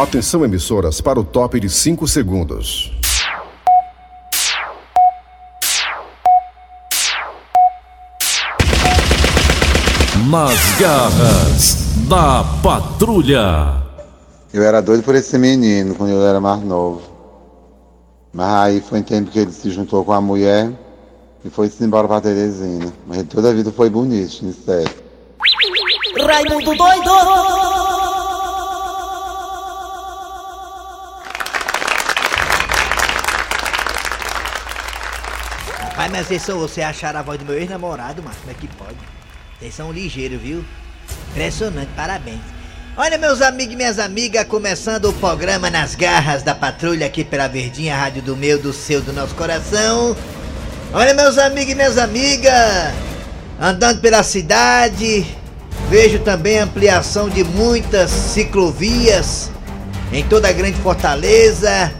[0.00, 2.90] Atenção, emissoras, para o top de 5 segundos.
[10.30, 11.74] Nas garras
[12.08, 13.82] da patrulha.
[14.54, 17.02] Eu era doido por esse menino quando eu era mais novo.
[18.32, 20.72] Mas aí foi um tempo que ele se juntou com a mulher
[21.44, 22.90] e foi-se embora pra Teresina.
[23.06, 24.90] Mas toda a vida foi bonito, sincero.
[26.26, 27.69] Raimundo doido!
[36.10, 38.34] Mas vocês você acharam a voz do meu ex-namorado, mano?
[38.40, 38.96] Como é que pode?
[39.58, 40.64] Vocês são ligeiros, viu?
[41.30, 42.40] Impressionante, parabéns.
[42.96, 47.48] Olha, meus amigos e minhas amigas, começando o programa Nas Garras da Patrulha aqui pela
[47.48, 50.16] Verdinha, rádio do meu, do seu, do nosso coração.
[50.92, 52.92] Olha, meus amigos e minhas amigas,
[53.60, 55.24] andando pela cidade,
[55.88, 59.50] vejo também ampliação de muitas ciclovias
[60.12, 61.99] em toda a grande Fortaleza.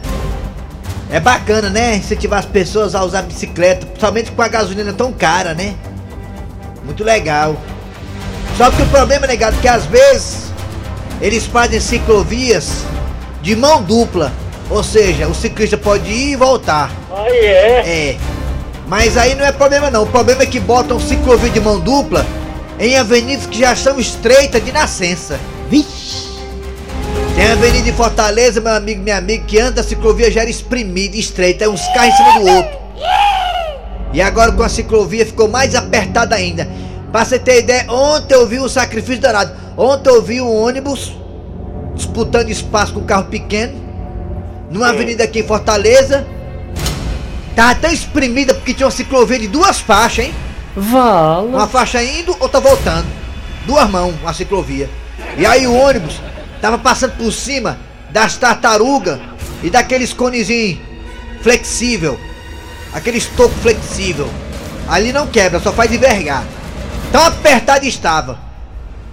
[1.11, 1.97] É bacana, né?
[1.97, 5.75] Incentivar as pessoas a usar bicicleta, principalmente com a gasolina tão cara, né?
[6.85, 7.57] Muito legal.
[8.57, 10.51] Só que o problema, negado, é que às vezes
[11.21, 12.85] eles fazem ciclovias
[13.41, 14.31] de mão dupla.
[14.69, 16.89] Ou seja, o ciclista pode ir e voltar.
[17.13, 18.11] Aí é.
[18.11, 18.17] É.
[18.87, 20.03] Mas aí não é problema não.
[20.03, 22.25] O problema é que botam ciclovia de mão dupla
[22.79, 25.37] em avenidas que já são estreitas de nascença.
[27.41, 30.49] Tem a avenida de Fortaleza, meu amigo, minha amiga, que anda a ciclovia já era
[30.51, 32.79] espremida, estreita, é uns carros em cima do outro.
[34.13, 36.69] E agora com a ciclovia ficou mais apertada ainda.
[37.11, 39.53] Pra você ter ideia, ontem eu vi um sacrifício danado.
[39.75, 41.13] Ontem eu vi um ônibus
[41.95, 43.73] disputando espaço com um carro pequeno,
[44.69, 46.27] numa avenida aqui em Fortaleza.
[47.55, 50.35] Tava tão espremida porque tinha uma ciclovia de duas faixas, hein?
[50.75, 51.47] Vala.
[51.47, 53.07] Uma faixa indo, outra voltando.
[53.65, 54.87] Duas mãos, uma ciclovia.
[55.39, 56.21] E aí o ônibus
[56.61, 57.77] tava passando por cima
[58.11, 59.19] das tartarugas
[59.63, 60.79] e daqueles conezinhos
[61.41, 62.19] flexível.
[62.93, 64.29] Aqueles toco flexível.
[64.87, 66.43] Ali não quebra, só faz envergar.
[67.11, 68.39] Tão apertado estava.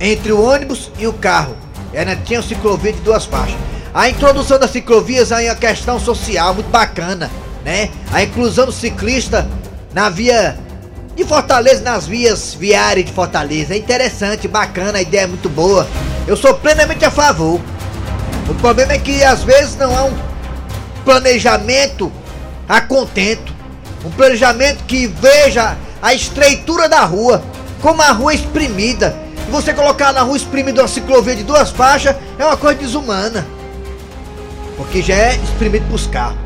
[0.01, 1.57] Entre o ônibus e o carro.
[1.93, 3.57] Era, tinha ciclovia de duas faixas.
[3.95, 7.31] A introdução das ciclovias aí é uma questão social muito bacana,
[7.65, 7.91] né?
[8.13, 9.49] A inclusão do ciclista
[9.95, 10.59] na via
[11.19, 13.75] de Fortaleza, nas vias viárias de Fortaleza.
[13.75, 15.85] É interessante, bacana, a ideia é muito boa.
[16.29, 17.61] Eu sou plenamente a favor.
[18.49, 20.17] O problema é que às vezes não há um
[21.05, 22.13] planejamento
[22.69, 23.53] a contento.
[24.05, 27.43] Um planejamento que veja a estreitura da rua,
[27.83, 29.17] como a rua exprimida.
[29.51, 33.45] Você colocar na rua exprimida uma ciclovia de duas faixas é uma coisa desumana.
[34.77, 36.39] Porque já é exprimido pros carros.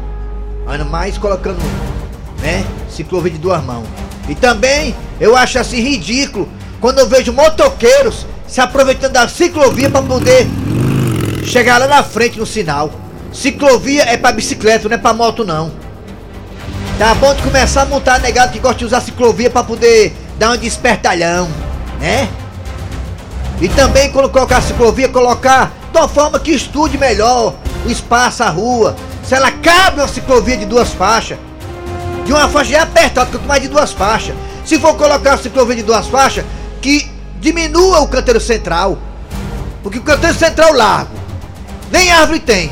[0.67, 1.59] Ainda mais colocando,
[2.41, 3.87] né, ciclovia de duas mãos.
[4.29, 6.49] E também eu acho assim ridículo
[6.81, 10.47] quando eu vejo motoqueiros se aproveitando da ciclovia para poder
[11.45, 12.91] chegar lá na frente no sinal.
[13.33, 15.73] Ciclovia é para bicicleta, não é para moto não.
[16.99, 20.51] Tá bom de começar a montar negado que gosta de usar ciclovia para poder dar
[20.51, 21.49] um despertalhão,
[21.99, 22.29] né?
[23.61, 27.55] E também quando colocar ciclovia, colocar de uma forma que estude melhor
[27.87, 28.97] o espaço, a rua.
[29.25, 31.39] Se ela cabe uma ciclovia de duas faixas,
[32.25, 34.35] de uma faixa é apertada, quanto mais de duas faixas.
[34.65, 36.45] Se for colocar a ciclovia de duas faixas,
[36.81, 37.11] que
[37.41, 38.99] diminua o canteiro central.
[39.83, 41.11] Porque o canteiro central largo,
[41.91, 42.71] nem árvore tem.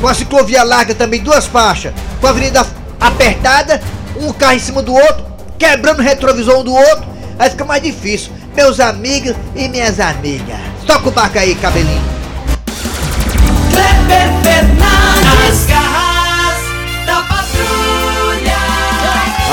[0.00, 2.66] Com a ciclovia larga também, duas faixas, com a avenida
[3.00, 3.80] apertada,
[4.16, 5.24] um carro em cima do outro,
[5.58, 7.06] quebrando o retrovisor um do outro,
[7.38, 8.32] aí fica mais difícil.
[8.54, 10.58] Meus amigos e minhas amigas.
[10.86, 12.21] Toca o barco aí, cabelinho.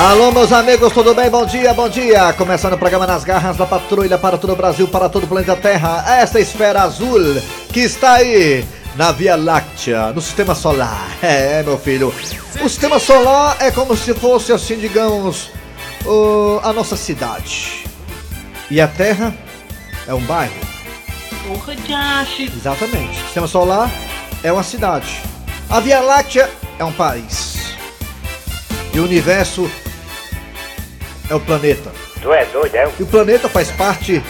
[0.09, 1.29] Alô, meus amigos, tudo bem?
[1.29, 2.33] Bom dia, bom dia.
[2.33, 5.55] Começando o programa Nas Garras da Patrulha para todo o Brasil, para todo o planeta
[5.55, 6.03] Terra.
[6.19, 7.19] Esta esfera azul
[7.71, 8.65] que está aí
[8.95, 11.07] na Via Láctea, no Sistema Solar.
[11.21, 12.11] É, meu filho.
[12.59, 15.51] O Sistema Solar é como se fosse, assim, digamos,
[16.03, 17.85] o- a nossa cidade.
[18.71, 19.31] E a Terra
[20.07, 20.53] é um bairro.
[21.47, 21.75] Porra
[22.21, 22.45] ache.
[22.51, 23.19] Exatamente.
[23.21, 23.91] O Sistema Solar
[24.43, 25.21] é uma cidade.
[25.69, 27.59] A Via Láctea é um país.
[28.91, 29.69] E o universo
[31.29, 31.91] é o planeta.
[32.21, 32.91] Tu é doido, é?
[32.99, 34.23] E o planeta faz parte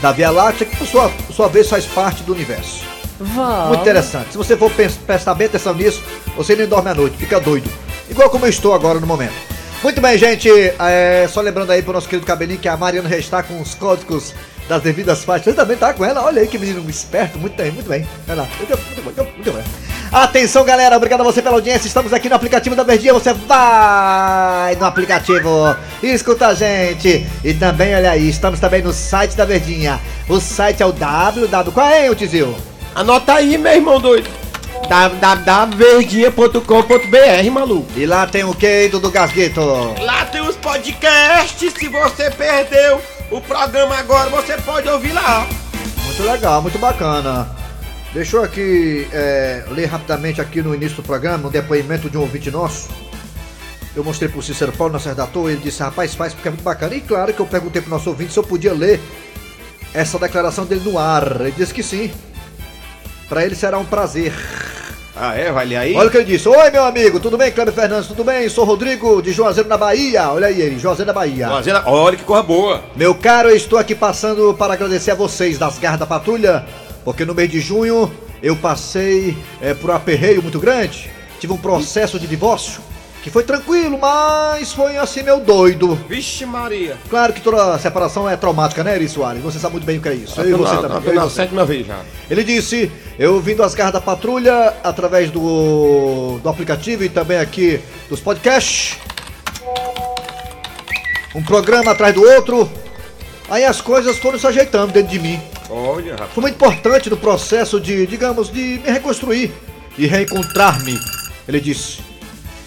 [0.00, 2.84] da Via Láctea, que por sua, por sua vez faz parte do universo.
[3.18, 3.68] Vala.
[3.68, 4.32] Muito interessante.
[4.32, 4.70] Se você for
[5.06, 6.02] prestar bem atenção nisso,
[6.36, 7.70] você nem dorme à noite, fica doido.
[8.10, 9.34] Igual como eu estou agora no momento.
[9.82, 10.48] Muito bem, gente.
[10.78, 13.74] É, só lembrando aí pro nosso querido cabelinho que a Mariana já está com os
[13.74, 14.34] códigos
[14.68, 15.48] das devidas faixas.
[15.48, 16.24] Ele também tá com ela.
[16.24, 17.38] Olha aí que menino esperto.
[17.38, 18.06] Muito bem, muito bem.
[18.26, 18.48] Vai lá.
[18.56, 19.64] Muito, muito, muito, muito bem.
[20.12, 20.96] Atenção, galera.
[20.96, 21.86] Obrigado a você pela audiência.
[21.86, 23.12] Estamos aqui no aplicativo da Verdinha.
[23.12, 27.26] Você vai no aplicativo escuta a gente.
[27.44, 30.00] E também, olha aí, estamos também no site da Verdinha.
[30.28, 31.72] O site é o www.
[31.72, 32.54] Qual é, ô Tizil?
[32.94, 34.30] Anota aí, meu irmão doido.
[34.88, 37.86] www.verdinha.com.br, maluco.
[37.96, 39.60] E lá tem o que, Dudu Gasguito?
[40.00, 41.72] Lá tem os podcasts.
[41.74, 45.46] Se você perdeu o programa agora, você pode ouvir lá.
[46.04, 47.55] Muito legal, muito bacana.
[48.12, 52.22] Deixa eu aqui é, ler rapidamente aqui no início do programa um depoimento de um
[52.22, 52.88] ouvinte nosso.
[53.94, 56.94] Eu mostrei pro Cícero Paulo, nosso redator, ele disse, rapaz, faz porque é muito bacana.
[56.94, 59.00] E claro que eu perguntei pro nosso ouvinte se eu podia ler
[59.94, 61.40] essa declaração dele no ar.
[61.40, 62.10] Ele disse que sim.
[63.28, 64.32] Pra ele será um prazer.
[65.14, 65.50] Ah, é?
[65.50, 65.94] Vai ler aí?
[65.94, 66.46] Olha o que ele disse.
[66.46, 68.06] Oi, meu amigo, tudo bem, Cleber Fernandes?
[68.06, 68.46] Tudo bem?
[68.50, 70.30] Sou Rodrigo de Juazeiro na Bahia.
[70.30, 71.48] Olha aí ele, Juazeiro na Bahia.
[71.48, 72.82] Fazenda- Olha que coisa boa.
[72.94, 76.66] Meu caro, eu estou aqui passando para agradecer a vocês das garras da patrulha,
[77.06, 78.10] porque no mês de junho
[78.42, 81.08] eu passei é, por um aperreio muito grande.
[81.38, 82.80] Tive um processo de divórcio
[83.22, 85.94] que foi tranquilo, mas foi assim meu doido.
[86.08, 86.96] Vixe Maria.
[87.08, 89.40] Claro que toda separação é traumática, né, Eri Soares?
[89.42, 90.40] Você sabe muito bem o que é isso.
[90.40, 91.00] Eu e você na- também.
[91.02, 91.34] tô eu e na você.
[91.36, 92.00] sétima vez já.
[92.28, 97.78] Ele disse, eu vindo as garras da patrulha através do, do aplicativo e também aqui
[98.08, 98.96] dos podcasts.
[101.36, 102.68] Um programa atrás do outro.
[103.48, 105.40] Aí as coisas foram se ajeitando dentro de mim.
[105.70, 106.30] Olha, rapaz.
[106.32, 109.52] Foi muito importante no processo de, digamos, de me reconstruir
[109.98, 110.98] e reencontrar-me.
[111.46, 112.04] Ele disse.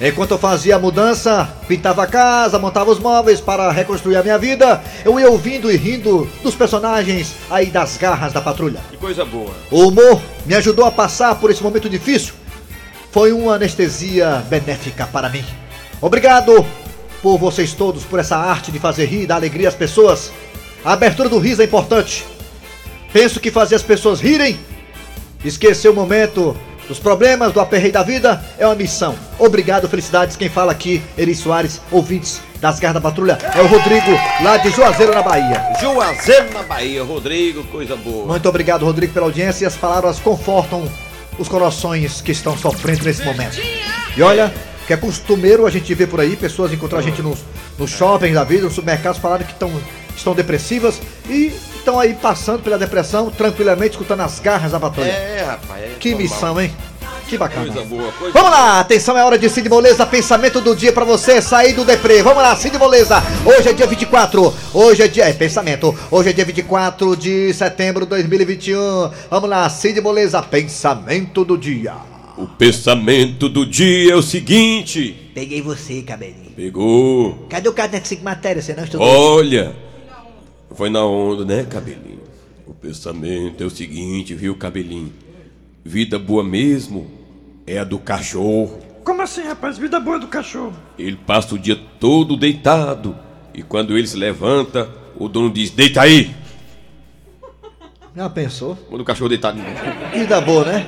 [0.02, 4.38] Enquanto eu fazia a mudança, pintava a casa, montava os móveis para reconstruir a minha
[4.38, 8.80] vida, eu ia ouvindo e rindo dos personagens aí das garras da patrulha.
[8.90, 9.54] Que coisa boa.
[9.70, 12.34] O humor me ajudou a passar por esse momento difícil.
[13.12, 15.44] Foi uma anestesia benéfica para mim.
[16.00, 16.66] Obrigado
[17.22, 20.32] por vocês todos, por essa arte de fazer rir e dar alegria às pessoas.
[20.86, 22.26] A abertura do riso é importante.
[23.12, 24.60] Penso que fazer as pessoas rirem,
[25.44, 26.56] esquecer o momento
[26.88, 29.16] dos problemas, do aperreio da vida, é uma missão.
[29.38, 30.36] Obrigado, felicidades.
[30.36, 34.12] Quem fala aqui, Eri Soares, ouvintes das Garras da Patrulha, é o Rodrigo,
[34.44, 35.64] lá de Juazeiro, na Bahia.
[35.80, 38.26] Juazeiro na Bahia, Rodrigo, coisa boa.
[38.26, 40.90] Muito obrigado, Rodrigo, pela audiência e as palavras confortam
[41.38, 43.60] os corações que estão sofrendo nesse momento.
[44.18, 44.54] E olha,
[44.86, 47.40] que é costumeiro a gente ver por aí pessoas encontrar a gente nos,
[47.78, 49.72] nos shoppings da vida, nos supermercados, falando que tão,
[50.18, 55.08] estão depressivas e estão aí passando pela depressão tranquilamente, escutando as garras da patrulha.
[55.08, 55.84] É, rapaz.
[55.84, 56.30] é que normal.
[56.30, 56.74] missão, hein?
[57.28, 57.72] Que bacana.
[57.72, 61.06] Coisa boa, coisa Vamos lá, atenção, é hora de Cid Moleza, pensamento do dia pra
[61.06, 62.24] você sair do deprê.
[62.24, 66.34] Vamos lá, Cid Moleza, hoje é dia 24, hoje é dia, é pensamento, hoje é
[66.34, 69.12] dia 24 de setembro de 2021.
[69.30, 71.94] Vamos lá, Cid Moleza, pensamento do dia.
[72.36, 75.32] O pensamento do dia é o seguinte.
[75.36, 76.52] Peguei você, cabelinho.
[76.56, 77.46] Pegou.
[77.48, 78.62] Cadê o caderno de matéria?
[78.62, 79.06] Você não estudou?
[79.06, 79.89] Olha.
[80.76, 82.20] Foi na onda, né, cabelinho?
[82.68, 85.12] O pensamento é o seguinte, viu, cabelinho?
[85.84, 87.10] Vida boa mesmo
[87.66, 88.80] é a do cachorro.
[89.04, 89.78] Como assim, rapaz?
[89.78, 90.74] Vida boa do cachorro.
[90.98, 93.16] Ele passa o dia todo deitado.
[93.54, 94.88] E quando ele se levanta,
[95.18, 96.36] o dono diz: Deita aí!
[98.16, 98.76] Já pensou?
[98.90, 99.60] Quando o cachorro deitado.
[100.14, 100.88] Vida boa, né?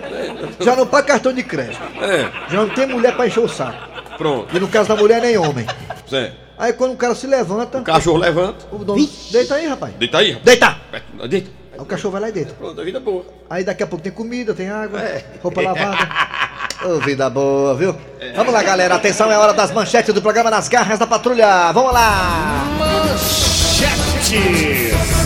[0.59, 1.81] Já não paga cartão de crédito.
[2.01, 3.77] É, Já não tem mulher pra encher o saco.
[4.17, 4.55] pronto.
[4.55, 5.65] E no caso da mulher, nem homem.
[6.09, 8.67] Zé, Aí quando o cara se levanta, o cachorro levanta.
[8.71, 9.09] o dono.
[9.31, 9.93] Deita aí, rapaz.
[9.97, 10.45] Deita aí, rapaz.
[10.45, 10.77] Deita!
[11.23, 11.49] É, Deita.
[11.73, 12.53] Aí o cachorro vai lá e deita.
[12.53, 13.25] Pronto, a vida boa.
[13.49, 15.25] Aí daqui a pouco tem comida, tem água, É.
[15.41, 15.97] roupa lavada.
[16.85, 17.95] Ô, vida boa, viu?
[18.35, 18.93] Vamos lá, galera.
[18.93, 21.71] Atenção, é hora das manchetes do programa Nas Garras da Patrulha.
[21.71, 22.63] Vamos lá!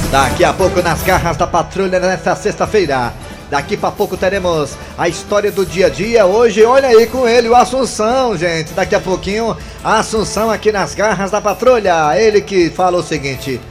[0.10, 3.14] Daqui a pouco nas garras da patrulha nesta sexta-feira.
[3.56, 6.26] Daqui pra pouco teremos a história do dia a dia.
[6.26, 8.74] Hoje, olha aí com ele, o Assunção, gente.
[8.74, 12.20] Daqui a pouquinho, a Assunção aqui nas garras da patrulha.
[12.20, 13.62] Ele que fala o seguinte: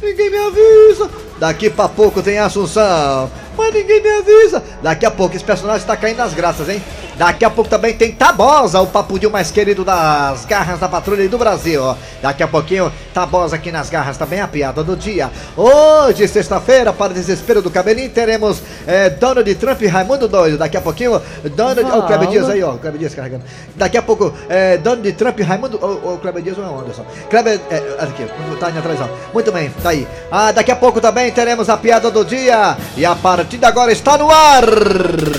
[0.00, 1.10] Ninguém me avisa.
[1.40, 3.28] Daqui pra pouco tem a Assunção.
[3.58, 4.62] Mas ninguém me avisa.
[4.80, 6.80] Daqui a pouco esse personagem tá caindo nas graças, hein?
[7.16, 11.38] Daqui a pouco também tem Tabosa, o papudinho mais querido das garras da patrulha do
[11.38, 11.94] Brasil.
[12.20, 15.30] Daqui a pouquinho, Tabosa aqui nas garras também, a piada do dia.
[15.56, 20.58] Hoje, sexta-feira, para desespero do cabelinho, teremos é, Donald Trump e Raimundo Doido.
[20.58, 21.20] Daqui a pouquinho,
[21.54, 21.84] Donald.
[21.92, 22.72] Ó, o Kleber Dias aí, ó.
[22.72, 23.44] O Kleber Dias carregando.
[23.76, 25.76] Daqui a pouco, é, Donald Trump e Raimundo.
[25.76, 27.04] O Kleber Dias não é Anderson.
[27.28, 27.60] Kleber.
[27.70, 28.26] É, aqui,
[28.58, 29.08] tá aí atrás, ó.
[29.32, 30.06] Muito bem, tá aí.
[30.30, 32.76] Ah, daqui a pouco também teremos a piada do dia.
[32.96, 34.64] E a partir de agora está no ar.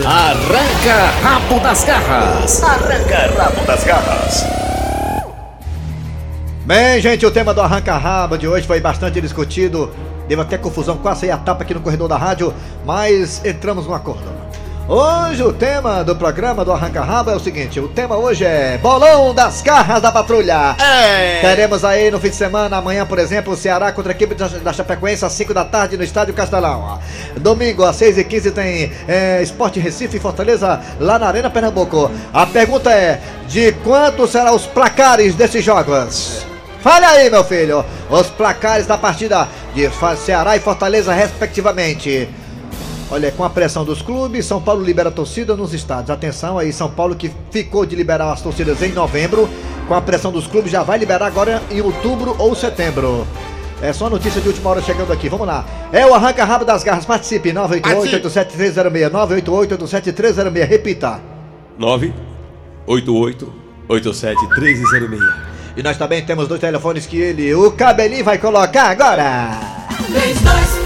[0.06, 1.14] Arranca
[3.38, 4.44] rabo das garras.
[6.66, 9.90] Bem, gente, o tema do arranca-raba de hoje foi bastante discutido.
[10.28, 12.54] Deu até confusão, quase sair a tapa aqui no corredor da rádio,
[12.86, 14.43] mas entramos num acordo.
[14.86, 19.34] Hoje o tema do programa do Arranca-Raba é o seguinte: o tema hoje é Bolão
[19.34, 20.76] das Garras da Patrulha.
[20.78, 21.40] É.
[21.40, 24.74] Teremos aí no fim de semana, amanhã, por exemplo, o Ceará contra a equipe da,
[24.74, 27.00] Chapecoense às 5 da tarde no Estádio Castelão.
[27.38, 32.12] Domingo às 6 e 15 tem é, Esporte Recife e Fortaleza lá na Arena Pernambuco.
[32.34, 36.46] A pergunta é: de quanto serão os placares desses jogos?
[36.82, 42.28] Fale aí, meu filho, os placares da partida de Ceará e Fortaleza, respectivamente.
[43.12, 46.10] Olha, com a pressão dos clubes, São Paulo libera a torcida nos estados.
[46.10, 49.48] Atenção aí, São Paulo que ficou de liberar as torcidas em novembro,
[49.88, 53.28] com a pressão dos clubes já vai liberar agora em outubro ou setembro.
[53.82, 55.28] É só notícia de última hora chegando aqui.
[55.28, 55.66] Vamos lá.
[55.92, 57.06] É o arranca rabo das garras.
[57.06, 60.70] Participe 988 87306 988 87306.
[60.70, 61.20] Repita.
[61.78, 63.54] 988
[63.90, 65.22] 87 1306.
[65.76, 69.52] E nós também temos dois telefones que ele, o cabelinho vai colocar agora.
[70.08, 70.83] 3261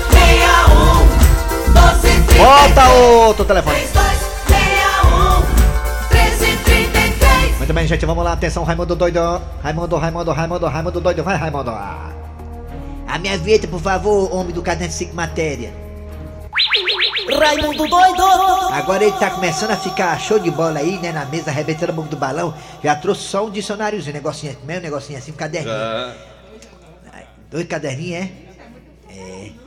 [2.38, 3.76] 1233 Bota outro telefone.
[3.76, 5.42] 3261
[6.12, 8.34] 1333 Muito bem, gente, vamos lá.
[8.34, 9.20] Atenção, Raimundo doido.
[9.64, 11.24] Raimundo, Raimundo, Raimundo, Raimundo doido.
[11.24, 11.72] Vai, Raimundo.
[11.72, 15.74] A minha vinheta, por favor, homem do caderno de 5 matéria.
[17.40, 18.24] Raimundo doido!
[18.72, 21.12] Agora ele tá começando a ficar show de bola aí, né?
[21.12, 22.54] Na mesa, arrebentando a boca do balão.
[22.84, 25.74] Já trouxe só um dicionáriozinho, negocinho, meio negocinho assim, um caderninho.
[27.12, 28.32] Ai, Dois caderninhos, é?
[29.10, 29.67] É.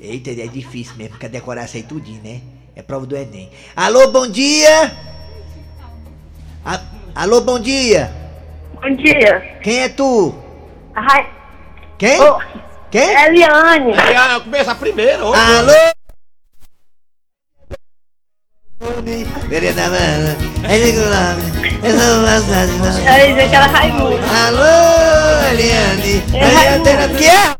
[0.00, 2.40] Eita, é difícil mesmo, quer decorar isso aí tudinho, né?
[2.74, 3.50] É prova do Enem.
[3.76, 4.96] Alô, bom dia!
[6.64, 6.80] A-
[7.14, 8.10] Alô, bom dia!
[8.80, 9.58] Bom dia.
[9.62, 10.34] Quem é tu?
[10.94, 11.28] Ai,
[11.98, 12.18] Quem?
[12.18, 12.38] Ô.
[12.90, 13.10] Quem?
[13.26, 13.92] Eliane.
[14.16, 15.26] Ah, começa primeiro.
[15.26, 15.34] ô.
[15.34, 15.72] Alô?
[19.48, 20.78] Verena Mano, é
[23.54, 24.16] é Raimundo.
[24.46, 26.22] Alô, Eliane.
[26.32, 27.59] É Eliane, que é?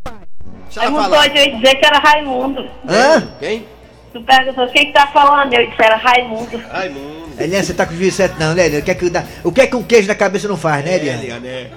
[0.76, 2.68] Raimundo doido, eu ia dizer que era Raimundo.
[2.88, 3.28] Hã?
[3.40, 3.66] Quem?
[4.12, 6.58] Tu perguntou quem que tá falando, eu disse era Raimundo.
[6.70, 7.30] Raimundo.
[7.38, 8.82] Eliane, você tá com juízo certo não, né, Eliane?
[8.82, 10.84] O que é que, dá- o que é que um queijo na cabeça não faz,
[10.84, 11.24] né, Eliane?
[11.26, 11.70] Eliane, é.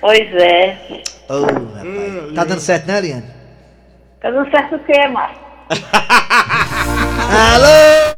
[0.00, 0.76] Pois é.
[1.28, 2.34] Ô, rapaz.
[2.34, 3.24] Tá dando certo, né, Eliane?
[4.20, 5.38] Tá dando certo o quê, Márcio?
[7.54, 8.14] Alô?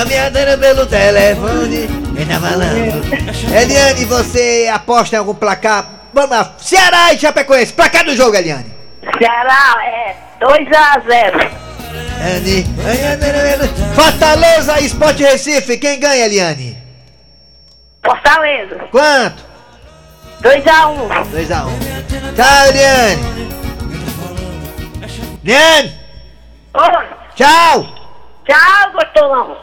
[0.00, 3.00] A minha dona pelo telefone, vem na malandro.
[3.54, 6.01] Eliane, você aposta em algum placar?
[6.12, 8.72] Vamos lá, Ceará e Chapecoense, placar do jogo, Eliane.
[9.18, 11.62] Ceará é 2x0.
[12.36, 16.76] Eliane, Fortaleza e Sport Recife, quem ganha, Eliane?
[18.04, 19.42] Fortaleza, Quanto?
[20.42, 21.08] 2x1.
[21.32, 21.68] 2x1.
[22.34, 23.22] Tchau, Eliane.
[25.44, 25.92] Eliane,
[26.74, 27.06] Oi.
[27.34, 27.86] tchau.
[28.44, 29.56] Tchau, gostolão.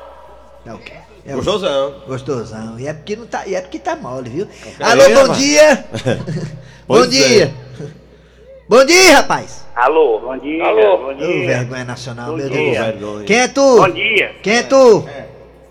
[0.65, 0.98] É o quê?
[1.29, 1.93] É Gostosão.
[2.07, 2.79] Gostosão.
[2.79, 4.47] E é porque não tá, e é porque tá mole, viu?
[4.79, 5.85] Aí, Alô, bom dia.
[6.87, 7.53] bom Pois dia.
[8.67, 9.63] Bom dia, rapaz.
[9.75, 10.65] Alô, bom dia.
[10.65, 12.77] Alô, bom Ô, vergonha nacional, meu Deus.
[12.77, 13.25] do vergonha.
[13.25, 13.75] Quem é tu?
[13.77, 14.35] Bom dia.
[14.41, 15.07] Quem é tu?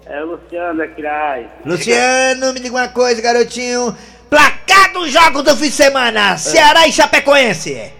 [0.07, 3.97] É o Luciano aqui da Luciano, me diga uma coisa, garotinho.
[4.31, 6.39] Placar dos jogos do fim de semana.
[6.39, 7.93] Ceará e Chapecoense.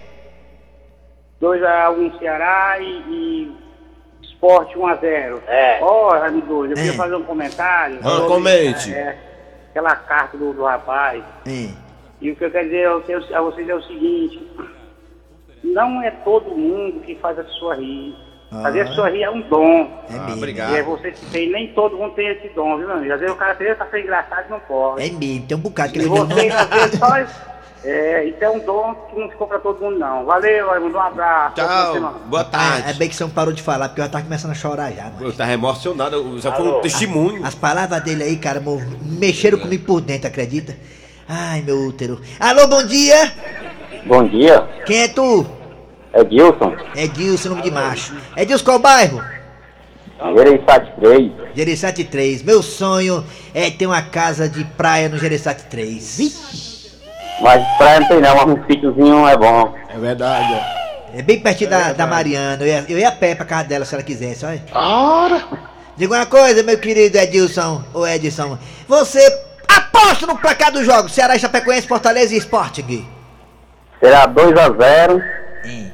[1.41, 3.51] 2x1 Ceará e, e
[4.39, 5.39] Sport 1x0.
[5.47, 5.79] É.
[5.81, 6.95] Ó, Raimundo, eu queria É.
[6.95, 7.99] fazer um comentário.
[8.03, 8.93] Ah, comente.
[8.93, 9.17] é,
[9.69, 11.21] aquela carta do, do rapaz.
[11.45, 11.75] Hein?
[12.21, 14.41] E o que eu quero dizer a vocês- a vocês é o seguinte:
[15.63, 18.15] não é todo mundo que faz a pessoa rir.
[18.63, 19.81] Fazer a pessoa rir é um dom.
[20.09, 20.71] É Ah, obrigado.
[20.73, 23.13] E é você que tem, nem todo mundo tem esse dom, viu, meu amigo?
[23.13, 25.03] Às vezes o cara estar sendo engraçado e não pode.
[25.07, 26.25] É mesmo, tem um bocado que E ele não.
[26.25, 27.48] você, às vezes, só.
[27.83, 30.25] É, isso é um dom que não ficou pra todo mundo, não.
[30.25, 31.55] Valeu, Raimundo, um abraço.
[31.55, 32.13] Boa Tchau.
[32.27, 32.99] Boa Ah, é tarde.
[32.99, 35.03] bem que você não parou de falar, porque eu já tava começando a chorar já,
[35.05, 35.21] mano.
[35.27, 36.39] Eu tava emocionado.
[36.41, 37.45] Já foi um testemunho.
[37.45, 38.61] As palavras dele aí, cara,
[39.01, 40.75] mexeram comigo por dentro, acredita?
[41.27, 42.19] Ai, meu útero.
[42.37, 43.31] Alô, bom dia.
[44.05, 45.45] Bom dia, Quem é tu?
[46.11, 48.15] é Gilson, É Dilson, nome de macho.
[48.35, 49.21] É Dilson qual bairro?
[50.35, 51.31] Gereissati 3.
[51.55, 52.43] Gereissati 3.
[52.43, 56.68] Meu sonho é ter uma casa de praia no Gereissati 3.
[57.41, 59.73] Mas praia não tem não, mas um sítiozinho é bom.
[59.93, 60.53] É verdade.
[60.53, 60.79] é.
[61.11, 62.61] É bem pertinho da, da Mariana.
[62.63, 64.61] Eu ia, eu ia a pé pra casa dela se ela quisesse, olha.
[65.97, 68.57] Diga uma coisa, meu querido Edilson, ou Edson.
[68.87, 69.19] Você
[69.67, 71.09] aposta no placar do jogo.
[71.09, 73.07] Ceará e Chapecoense, Fortaleza e Sporting.
[73.99, 75.21] Será 2x0
[75.65, 75.91] Hein,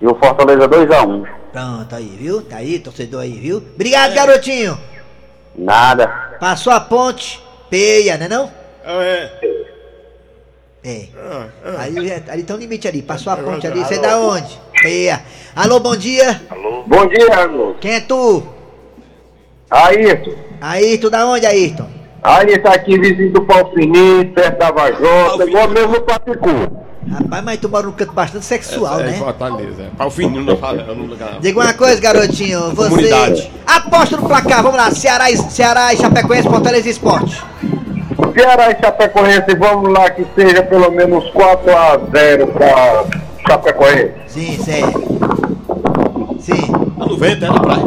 [0.00, 1.26] e o Fortaleza 2x1.
[1.52, 2.42] Pronto, aí, viu?
[2.42, 3.58] Tá aí, torcedor aí, viu?
[3.58, 4.78] Obrigado, garotinho.
[5.56, 6.06] Nada.
[6.40, 8.50] Passou a ponte, peia, né não?
[8.84, 9.30] É.
[10.84, 11.06] É.
[11.78, 13.00] Ali, já- ali tem um limite ali.
[13.00, 13.80] Passou a ponte ali.
[13.82, 14.58] Você é da onde?
[14.82, 15.22] Peia.
[15.56, 16.42] Alô, bom dia.
[16.86, 17.76] Bom dia, Raimundo.
[17.80, 18.42] Quem é tu?
[19.70, 20.32] Ayrton.
[20.60, 21.86] Ayrton, da onde, Ayrton?
[22.22, 26.84] Ayrton aqui, vizinho do Pau Fininho, perto da Vajota, igual mesmo no Papicu.
[27.10, 29.16] Rapaz, mas tu mora num canto bastante sexual, é né?
[29.16, 29.82] em Fortaleza.
[29.82, 29.90] É.
[30.40, 30.82] Não fala.
[30.82, 31.38] Eu não lugar.
[31.40, 32.70] Diga uma coisa, garotinho.
[32.74, 33.50] Você Comunidade.
[33.66, 34.62] aposta no placar.
[34.62, 34.90] Vamos lá.
[34.90, 37.42] Ceará e, Ceará e Chapecoense, Fortaleza e Esporte.
[38.34, 43.04] Ceará e Chapecoense, vamos lá que seja pelo menos 4x0 pra
[43.46, 44.12] Chapecoense.
[44.26, 44.92] Sim, sério.
[46.40, 46.72] Sim.
[46.98, 47.84] Tá no vento, é na praia.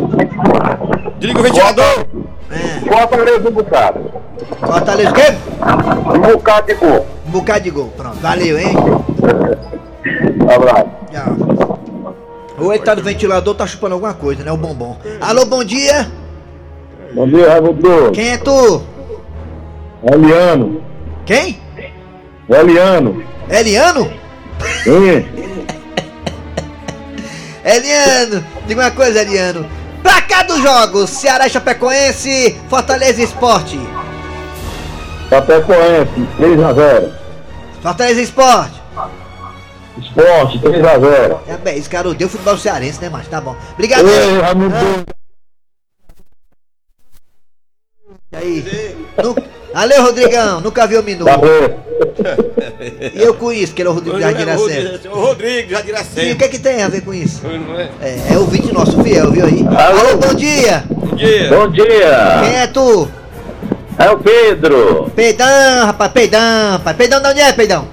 [1.20, 2.06] Desliga o ventilador.
[2.50, 2.90] É.
[2.90, 4.12] Fortaleza um bocado.
[4.66, 5.36] Fortaleza o quê?
[6.16, 7.06] Um bocado de gol.
[7.28, 7.94] Um bocado de gol.
[7.98, 8.18] Pronto.
[8.18, 8.74] Valeu, hein?
[10.56, 10.88] Abraço.
[11.12, 11.78] Tchau.
[12.60, 14.52] Ou ele tá no ventilador, tá chupando alguma coisa, né?
[14.52, 14.98] O bombom.
[15.20, 16.08] Alô, bom dia.
[17.14, 18.12] Bom dia, Raimundo.
[18.14, 18.82] Quem é tu?
[20.04, 20.84] Eliano.
[21.26, 21.60] Quem?
[22.50, 23.24] Eliano.
[23.50, 24.12] Eliano?
[24.86, 25.28] Hein?
[27.64, 29.68] Eliano, diga uma coisa, Eliano.
[30.02, 33.78] Pra cá dos jogos, Ceará e Chapecoense, Fortaleza Esporte.
[35.30, 37.12] Chapecoense, 3x0.
[37.82, 38.82] Fortaleza e Esporte.
[39.98, 41.40] Esporte, 3x0.
[41.48, 43.30] É bem, esse cara odeia o futebol cearense, né, macho?
[43.30, 43.56] Tá bom.
[43.74, 44.08] Obrigado.
[44.08, 44.76] Ei, Raimundo.
[48.32, 48.66] E aí?
[49.78, 50.60] Valeu, Rodrigão.
[50.60, 51.30] Nunca viu o minuto.
[51.30, 51.80] Valeu.
[53.14, 55.00] E eu com isso, que ele é o Rodrigo Jardim Iracema.
[55.12, 57.44] O Rodrigo, já dirá E o que é que tem a ver com isso?
[58.02, 58.08] É?
[58.10, 59.64] É, é ouvinte nosso fiel, viu aí?
[59.68, 60.84] Alô, bom dia.
[60.90, 61.50] Bom dia.
[61.50, 62.40] Bom dia.
[62.44, 63.08] Quem é tu?
[64.00, 65.12] É o Pedro.
[65.16, 66.98] Peidão, rapaz, peidão, rapaz.
[66.98, 67.88] Peidão de onde é, peidão?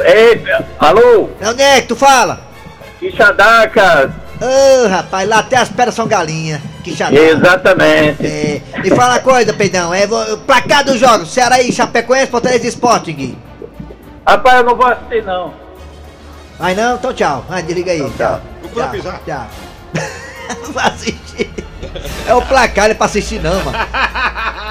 [0.00, 0.42] Ei,
[0.76, 1.28] alô?
[1.40, 2.40] De onde é que tu fala?
[2.98, 4.10] Quixadacas.
[4.40, 6.60] Ô, rapaz, lá até as pedras são galinha.
[6.82, 7.12] Que chato.
[7.12, 8.26] Exatamente.
[8.26, 9.92] É, me fala uma coisa, peidão.
[9.92, 13.36] É, vou- pra cá dos jogos, Ceará e Chapecoense, Fortaleza e Sporting.
[14.26, 15.52] Rapaz, eu não vou assistir, não.
[16.58, 16.96] Vai não?
[16.96, 17.44] Então tchau.
[17.48, 17.98] Vai, desliga aí.
[18.16, 18.40] Tchau.
[18.62, 18.82] Não Tchau.
[18.82, 19.20] pode pisar.
[19.26, 19.46] Tchau.
[20.62, 21.50] Não vai assistir.
[22.26, 23.78] É o placar, não é pra assistir não, mano.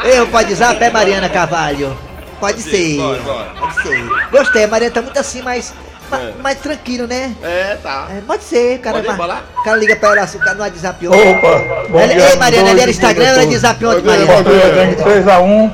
[0.03, 1.97] Eu, pode usar pé Mariana Carvalho.
[2.39, 2.97] Pode ser.
[2.97, 3.19] bora.
[3.59, 4.07] Pode ser.
[4.31, 5.73] Gostei, a Mariana tá muito assim, mas.
[6.09, 6.33] Ma- É.
[6.41, 7.35] Mais tranquilo, né?
[7.43, 8.07] É, tá.
[8.09, 9.01] É, pode ser, o cara.
[9.03, 9.41] Pode ma-?
[9.59, 11.31] O cara liga pra ela assim, o cara no WhatsApp ontem.
[11.37, 11.47] Opa,
[11.89, 14.25] bom Ela- dia, Ei, Mariana, ela era Instagram, ela era de WhatsApp ontem, Bom dia,
[14.25, 14.71] Mariana.
[14.73, 15.71] gangue 3x1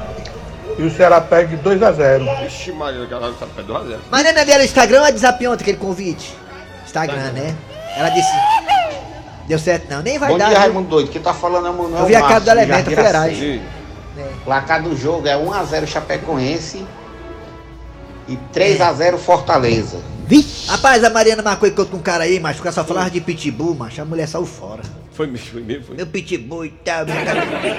[0.78, 2.46] e o Ceará pega 2x0.
[2.48, 4.02] Ixi, Maria, o cara tá pé do zero.
[4.12, 6.36] Mariana, ela era Instagram ou WhatsApp ontem, aquele convite?
[6.86, 7.56] Instagram, né?
[7.98, 8.32] Ela disse.
[9.48, 10.46] Deu certo não, nem vai Bom dar.
[10.48, 10.62] dia, viu?
[10.64, 11.12] Raimundo Doido.
[11.12, 12.92] Quem tá falando é o Manuel Eu vi a cara do elemento.
[12.92, 13.30] Iracema.
[13.30, 13.62] Sim.
[14.44, 16.84] Placar do jogo é 1x0 Chapecoense
[18.28, 20.00] e 3x0 Fortaleza.
[20.28, 20.68] Vixe!
[20.68, 23.22] Rapaz, a Mariana marcou encontro com um cara aí, mas o cara só falava de
[23.22, 24.02] pitbull, macho.
[24.02, 24.82] A mulher saiu fora.
[25.16, 25.84] Foi mesmo, foi mesmo.
[25.86, 25.96] Foi.
[25.96, 27.06] Meu pitbull e tal.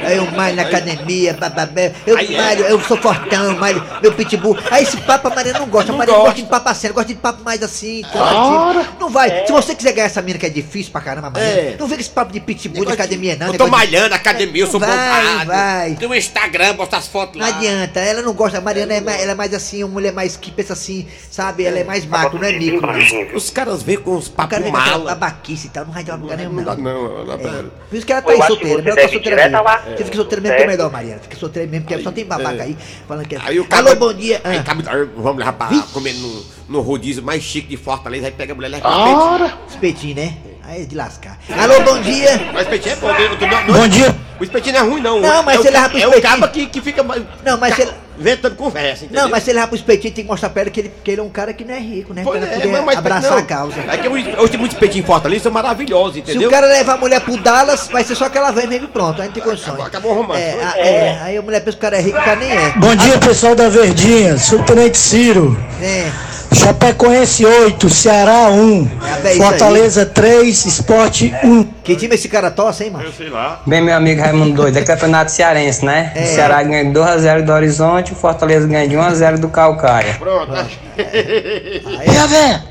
[0.07, 1.93] Aí eu malho na academia, bababé.
[2.07, 2.39] Eu Aí é.
[2.41, 4.57] malho, eu sou fortão, malho, meu pitbull.
[4.71, 5.91] Aí esse papo a Mariana não gosta.
[5.91, 6.43] A Não Mariana gosta gosta.
[6.45, 8.97] de papo sério, gosta de papo mais assim, convidativo.
[8.99, 9.45] Não vai.
[9.47, 11.77] Se você quiser ganhar essa mina que é difícil pra caramba, Mariana, É.
[11.79, 13.49] não com esse papo de pitbull de academia, não.
[13.49, 15.47] Eu tô negócio de- malhando, academia, eu sou Vai, bombado.
[15.51, 15.95] vai.
[15.95, 17.55] Tem um Instagram, bosta as fotos Não lá.
[17.57, 18.59] adianta, ela não gosta.
[18.59, 21.65] A Mariana é mais, ela é mais assim, uma mulher mais que pensa assim, sabe?
[21.65, 22.87] Ela é mais macro, não é micro.
[22.87, 23.37] Não.
[23.37, 25.15] Os caras vêm com os O cara papos vem com aquela mala.
[25.15, 27.26] babaquice e tal, não vai dar lugar nenhum, Não não.
[27.27, 27.65] Não, pera.
[27.89, 29.59] Por isso que ela tá aí solteira, melhor tá solteira mesmo.
[29.97, 31.21] Você fica solteira mesmo que é melhor, Mariana.
[31.21, 33.39] Fica solteira mesmo, porque só tem babaca aí falando que é.
[33.45, 33.91] Aí o cara.
[33.91, 34.41] Alô, bom dia.
[34.45, 38.27] Aí Ah, vamos levar pra comer no, no rodízio mais chique de Fortaleza.
[38.27, 39.59] Aí pega a mulher leva pra ah.
[39.69, 40.37] espetinho, né?
[40.65, 41.39] Aí é de lascar.
[41.57, 42.51] Alô, bom dia.
[42.53, 43.09] Mas espetinho é bom.
[43.11, 44.15] eu não- Bom dia.
[44.41, 45.21] O espetinho não é ruim, não.
[45.21, 46.31] Não, mas é você leva pro É o espetinho.
[46.41, 49.23] cabo que, que fica mais- Não, mas ca- você- inventando conversa, entendeu?
[49.25, 51.11] Não, mas se ele levar pro espetinho, tem que mostrar pra ela que ele, que
[51.11, 52.23] ele é um cara que não é rico, né?
[52.25, 53.39] Pois pra é, poder mas- abraçar não.
[53.39, 53.75] a causa.
[53.89, 56.49] É que os, os tipos de espetinho em Fortaleza são maravilhosos, Se entendeu?
[56.49, 58.89] o cara levar a mulher pro Dallas, vai ser só que ela vem mesmo e
[58.89, 59.69] pronto, aí não tem condições.
[59.69, 60.41] Acabou, acabou o romance.
[60.43, 62.51] É, a- é, aí a mulher pensa que o cara é rico, o cara nem
[62.53, 62.71] é.
[62.77, 64.39] Bom dia, pessoal da Verdinha.
[64.39, 65.57] Subtenente Ciro.
[65.83, 66.11] É.
[66.55, 68.89] Chapecoense 8, Ceará 1.
[69.25, 71.67] É, isso Fortaleza 3, Esporte 1.
[71.87, 73.13] Que time esse cara tossa, hein, mano?
[73.17, 73.63] Sei lá.
[73.65, 76.11] Bem, meu amigo Raimundo Doido, é campeonato cearense, né?
[76.17, 76.25] É.
[76.25, 80.15] O Ceará ganha de 2x0 do Horizonte, o Fortaleza ganha de 1x0 do Calcaia.
[80.15, 80.53] Pronto.
[80.97, 82.63] Quer ver?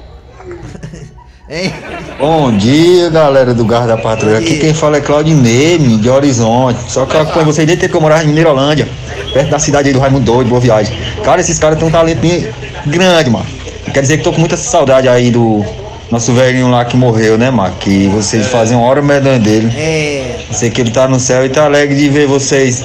[1.47, 1.71] Hein?
[2.19, 4.39] Bom dia, galera do Garra da Patrulha.
[4.39, 6.91] Aqui quem fala é Claudinei, de Horizonte.
[6.91, 8.88] Só que eu acompanho vocês desde que eu morava em Mineirolândia,
[9.32, 10.97] perto da cidade aí do Raimundo Doido, Boa Viagem.
[11.23, 12.49] Cara, esses caras têm um talento bem
[12.88, 13.45] grande, mano.
[13.93, 15.63] Quer dizer que tô com muita saudade aí do
[16.11, 17.75] nosso velhinho lá que morreu, né, mano?
[17.79, 19.75] Que vocês fazem uma hora medonha dele.
[19.75, 20.45] É.
[20.51, 22.83] Sei que ele tá no céu e tá alegre de ver vocês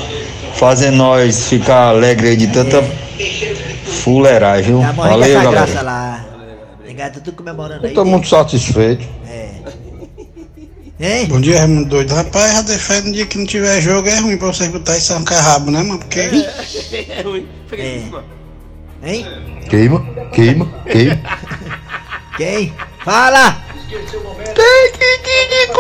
[0.55, 2.83] fazendo nós ficar alegre aí de tanta
[4.03, 4.81] fuleiragem, viu?
[4.81, 5.51] Tá Valeu, galera.
[5.51, 6.25] graça lá.
[6.87, 7.93] Negado, tá tudo comemorando aí.
[7.93, 9.07] Eu tô muito satisfeito.
[11.03, 11.27] Hein?
[11.29, 12.15] Bom dia, Raimundo Doido.
[12.15, 15.15] Rapaz, já defende no dia que não tiver jogo, é ruim pra você botar isso
[15.15, 15.99] arrancar rabo, né, mano?
[15.99, 16.21] Porque.
[16.21, 17.49] É ruim.
[17.67, 18.03] Fica É.
[19.03, 19.27] Hein?
[19.71, 21.21] Queima, queima, queima.
[22.37, 22.75] Quem?
[23.05, 23.57] Fala!
[23.89, 25.09] Tem que
[25.49, 25.71] de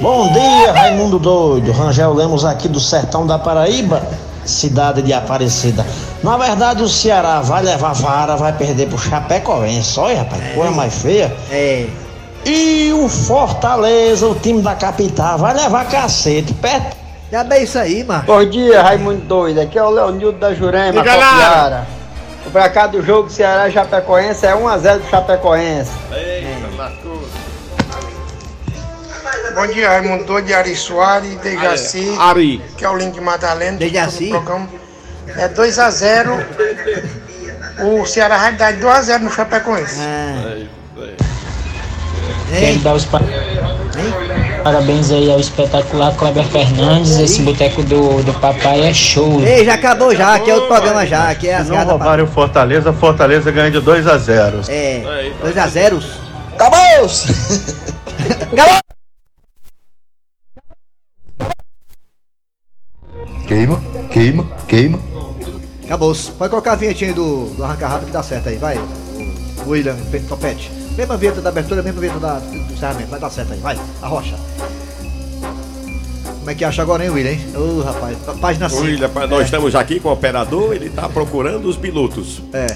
[0.00, 1.70] Bom dia, Raimundo Doido.
[1.70, 4.02] Rangel Lemos aqui do sertão da Paraíba,
[4.44, 5.86] cidade de Aparecida.
[6.20, 10.00] Na verdade, o Ceará vai levar vara, vai perder pro Chapecoense.
[10.00, 11.32] Olha, rapaz, que coisa mais feia.
[11.48, 11.86] É.
[12.44, 16.52] E o Fortaleza, o time da capital, vai levar cacete.
[16.54, 16.96] Perto.
[17.30, 18.24] Já bem isso aí, mano.
[18.24, 19.60] Bom dia, Raimundo Doido.
[19.60, 21.04] Aqui é o Leonildo da Jurema.
[21.04, 22.01] Copiara.
[22.46, 25.90] O placar do jogo Ceará e Chapecoense é 1x0 do Chapecoense.
[26.12, 27.22] Eita, lascou.
[29.54, 32.62] Bom dia, Raimundo de Ari Soares, Dejaci, Ari.
[32.76, 33.76] que é o Link Madalena.
[33.76, 34.32] Dejaci?
[35.36, 36.44] É 2x0.
[37.84, 40.00] O Ceará vai dar 2x0 no Chapecoense.
[40.00, 40.56] Ah,
[42.50, 43.20] Quero dar os pa-
[44.62, 47.18] parabéns aí ao espetacular Kleber Fernandes.
[47.18, 49.40] Esse boteco do, do papai é show.
[49.42, 52.26] Ei, já acabou já, aqui é outro programa já, aqui é as Não roubaram o
[52.26, 56.00] Fortaleza, Fortaleza ganha de 2 a 0 É, 2 a 0
[56.54, 57.10] Acabou!
[63.46, 64.98] Queima, queima, queima.
[65.84, 66.14] Acabou.
[66.38, 68.78] Pode colocar a vinhetinha aí do, do arranca rápido que dá certo aí, vai.
[69.66, 70.70] William Pe- Topete.
[70.96, 73.78] Mesma vinheta da abertura, mesma vinheta da, do encerramento, vai dar certo aí, vai.
[74.02, 74.36] A rocha.
[76.38, 77.36] Como é que acha agora, hein, William?
[77.56, 78.82] Ô, rapaz, pá- página 5.
[78.82, 82.42] William, nós estamos aqui com o operador, ele está procurando os pilotos.
[82.52, 82.66] É.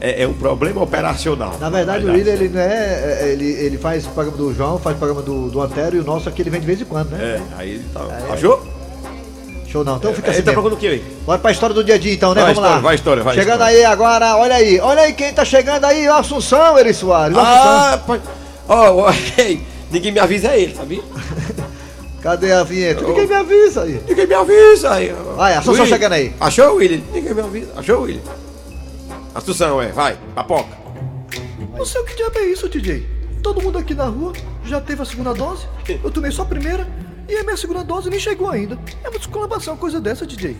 [0.00, 1.56] É, é um problema operacional.
[1.58, 4.78] Na verdade, o William, ele não é, é, Ele, ele faz o programa do João,
[4.78, 6.84] faz o programa do, do Antero e o nosso aqui ele vem de vez em
[6.84, 7.18] quando, né?
[7.24, 8.00] É, aí ele tá.
[8.02, 8.62] Aí- Achou?
[9.68, 10.42] Show não, então fica Ele assim.
[10.44, 10.62] tá mesmo.
[10.62, 11.04] procurando o quê aí?
[11.24, 12.40] Bora pra história do dia a dia então, né?
[12.42, 12.80] Vai, Vamos história, lá.
[12.82, 13.76] vai, história, vai, Chegando história.
[13.78, 17.36] aí agora, olha aí, olha aí quem tá chegando aí, o Assunção, Eri Soares.
[17.36, 18.20] Ah, pai.
[18.68, 21.02] Ó, ei, ninguém me avisa é ele, sabia?
[22.22, 23.04] Cadê a vinheta?
[23.04, 24.00] Ninguém me avisa aí.
[24.08, 25.14] Ninguém me avisa aí.
[25.36, 26.34] Vai, Assunção William, chegando aí.
[26.40, 27.00] Achou, William?
[27.12, 27.72] Ninguém me avisa.
[27.76, 28.22] Achou, William?
[29.34, 30.70] Assunção, é, vai, papoca.
[31.76, 33.06] Não sei o que diabo é isso, DJ.
[33.42, 34.32] Todo mundo aqui na rua
[34.64, 35.66] já teve a segunda dose.
[36.02, 36.88] Eu tomei só a primeira
[37.28, 38.78] e a minha segunda dose nem chegou ainda.
[39.02, 40.56] É uma descolabação uma coisa dessa, DJ.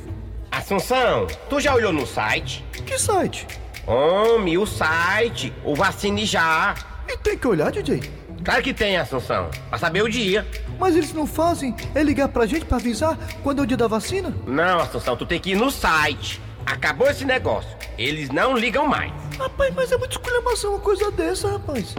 [0.51, 2.65] Assunção, tu já olhou no site?
[2.85, 3.47] Que site?
[3.87, 6.75] Homem, o site, o Vacine Já.
[7.09, 8.01] E tem que olhar, DJ.
[8.45, 10.47] Claro que tem, Assunção, pra saber o dia.
[10.79, 13.87] Mas eles não fazem é ligar pra gente pra avisar quando é o dia da
[13.87, 14.35] vacina?
[14.47, 16.41] Não, Assunção, tu tem que ir no site.
[16.65, 17.71] Acabou esse negócio.
[17.97, 19.13] Eles não ligam mais.
[19.39, 21.95] Rapaz, mas é muito esculhambação uma coisa dessa, rapaz.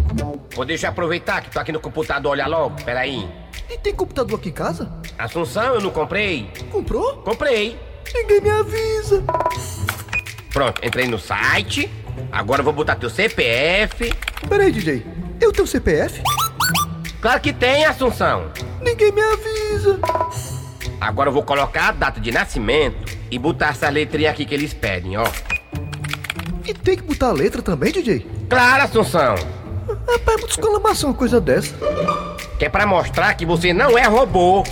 [0.56, 2.82] Vou deixar eu aproveitar que tô aqui no computador, olha logo.
[2.84, 3.30] Peraí.
[3.70, 4.92] E tem computador aqui em casa?
[5.18, 6.50] Assunção, eu não comprei?
[6.72, 7.18] Comprou?
[7.18, 7.78] Comprei.
[8.14, 9.24] Ninguém me avisa.
[10.52, 11.90] Pronto, entrei no site.
[12.32, 14.14] Agora eu vou botar teu CPF.
[14.48, 15.06] Peraí, DJ.
[15.40, 16.24] Eu tenho CPF?
[17.22, 18.52] Claro que tem, Assunção.
[18.82, 20.00] Ninguém me avisa.
[21.00, 24.74] Agora eu vou colocar a data de nascimento e botar essa letrinha aqui que eles
[24.74, 25.26] pedem, ó.
[26.68, 28.28] E tem que botar a letra também, DJ?
[28.50, 29.36] Claro, Assunção.
[29.88, 31.74] Rapaz, é muito esculhambação uma coisa dessa.
[32.60, 34.66] Que é pra mostrar que você não é robô.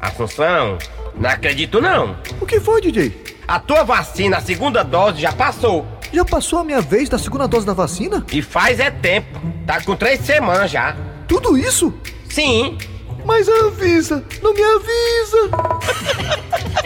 [0.00, 0.78] Assunção,
[1.14, 2.16] não acredito não.
[2.40, 3.36] O que foi, DJ?
[3.46, 5.86] A tua vacina, a segunda dose, já passou.
[6.10, 8.24] Já passou a minha vez da segunda dose da vacina?
[8.32, 9.38] E faz é tempo.
[9.66, 10.96] Tá com três semanas já.
[11.28, 11.92] Tudo isso?
[12.30, 12.78] Sim.
[13.26, 15.50] Mas avisa, não me avisa.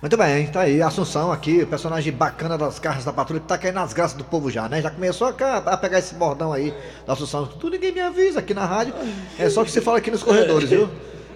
[0.00, 3.74] Muito bem, tá aí, Assunção aqui, personagem bacana das carras da patrulha, que tá caindo
[3.74, 4.80] nas graças do povo já, né?
[4.80, 6.72] Já começou a, a pegar esse bordão aí
[7.04, 7.46] da Assunção.
[7.46, 8.94] Tu ninguém me avisa aqui na rádio,
[9.36, 10.88] é só que se fala aqui nos corredores, viu?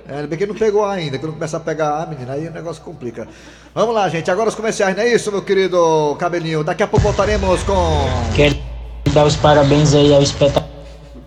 [0.08, 2.80] É, ainda bem que não pegou ainda, quando começar a pegar, menina, aí o negócio
[2.84, 3.26] complica.
[3.74, 6.62] Vamos lá, gente, agora os comerciais, não é isso, meu querido cabelinho?
[6.62, 7.74] Daqui a pouco voltaremos com.
[8.36, 8.56] Quero
[9.12, 10.72] dar os parabéns aí ao espetáculo.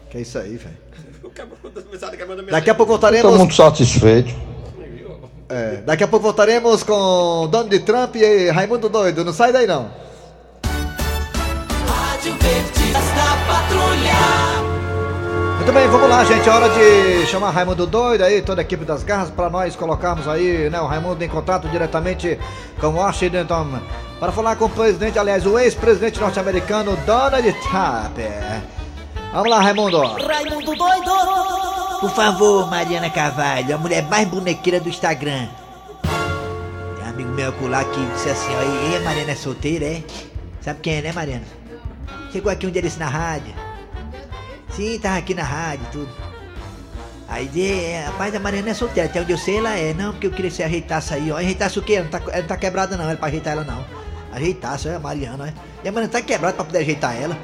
[0.10, 0.78] Que é isso aí, velho?
[2.50, 3.38] Daqui a pouco Tô voltaremos.
[3.38, 4.34] muito satisfeito.
[5.48, 9.24] É, daqui a pouco voltaremos com Donald Trump e Raimundo Doido.
[9.24, 9.90] Não sai daí não.
[11.88, 14.16] Rádio da Patrulha.
[15.58, 16.48] Muito bem, vamos lá, gente.
[16.48, 20.28] É hora de chamar Raimundo Doido aí, toda a equipe das garras, para nós colocarmos
[20.28, 22.40] aí, né, o Raimundo em contato diretamente
[22.80, 23.46] com Washington
[24.20, 28.18] para falar com o presidente, aliás, o ex-presidente norte-americano Donald Trump.
[29.32, 30.00] Vamos lá, Raimundo.
[30.02, 31.75] Raimundo doido!
[32.06, 35.48] Por favor, Mariana Carvalho, a mulher mais bonequeira do Instagram.
[36.04, 40.04] Tem um amigo meu acolá que disse assim, ó, e Mariana é solteira, é?
[40.62, 41.46] Sabe quem é, né, Mariana?
[42.32, 43.56] Chegou aqui um dia desse na rádio.
[44.70, 46.10] Sim, tava aqui na rádio tudo.
[47.28, 49.92] Aí, é, rapaz, a Mariana é solteira, até onde eu sei ela é.
[49.96, 51.38] Não, porque eu queria que você ajeitasse aí, ó.
[51.38, 51.96] Ajeitasse o quê?
[51.96, 53.84] Ela não tá, ela não tá quebrada não, é pra ajeitar ela não.
[54.32, 55.54] Ajeitasse, é a Mariana, é.
[55.84, 57.36] E a Mariana tá quebrada pra poder ajeitar ela.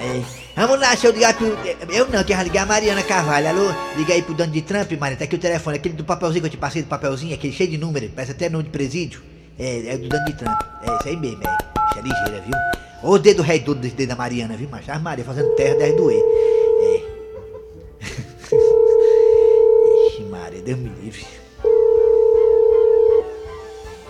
[0.00, 0.45] É.
[0.56, 1.48] Vamos lá, deixa eu ligar pro.
[1.92, 3.48] Eu não, que eu ia ligar a Mariana Carvalho.
[3.48, 3.70] Alô?
[3.94, 5.18] Liga aí pro dono de Trump, Mariana.
[5.18, 7.68] Tá aqui o telefone, aquele do papelzinho que eu te passei do papelzinho, aquele cheio
[7.68, 9.20] de número, parece até nome de presídio.
[9.58, 10.58] É, é do dono de Trump.
[10.82, 11.58] É isso aí mesmo, é.
[11.90, 12.54] Isso é ligeira, viu?
[13.02, 14.90] Ô o dedo rei desse dedo da Mariana, viu, macho?
[14.90, 16.24] A Maria fazendo terra deve doer.
[16.80, 17.02] É.
[20.08, 21.26] Ixi, Maria, Deus me livre.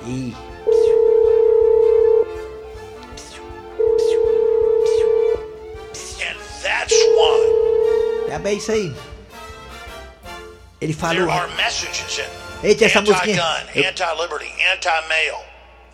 [0.07, 0.46] Ih.
[8.47, 8.95] É isso aí.
[10.81, 11.29] Ele falou.
[12.63, 13.43] Eita, essa musiquinha.
[13.75, 15.45] anti-liberty, anti-male.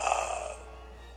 [0.01, 0.55] Uh,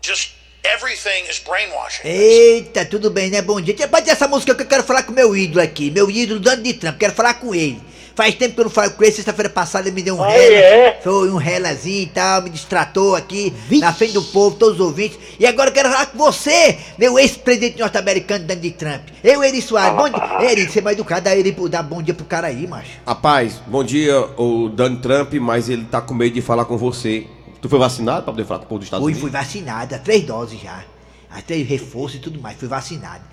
[0.02, 0.32] just
[0.64, 2.08] everything is brainwashing.
[2.08, 3.42] Eita, tudo bem, né?
[3.42, 3.76] Bom dia.
[3.88, 5.92] Pode ter essa música que eu quero falar com meu ídolo aqui.
[5.92, 6.98] Meu ídolo, Donald Trump.
[6.98, 7.82] Quero falar com ele.
[8.16, 10.30] Faz tempo que eu não falo com ele, sexta-feira passada ele me deu um Ah,
[10.30, 10.56] rela.
[10.56, 11.00] é?
[11.04, 15.20] Foi um relazinho e tal, me distratou aqui, na frente do povo, todos os ouvintes.
[15.38, 19.02] E agora eu quero falar com você, meu ex-presidente norte-americano, Donald Trump.
[19.22, 19.98] Eu, Eri Soares.
[19.98, 20.50] Bom dia.
[20.50, 22.92] Eri, você é mais educado, dá, Eri, dá bom dia pro cara aí, macho.
[23.06, 27.28] Rapaz, bom dia, o Donald Trump, mas ele tá com medo de falar com você.
[27.62, 29.30] Tu foi vacinado pra poder falar com o povo dos Estados Fui, Unidos?
[29.30, 30.84] fui vacinado, há três doses já.
[31.30, 33.24] Há três reforços e tudo mais, fui vacinado.